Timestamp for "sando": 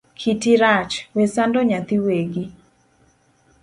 1.33-1.59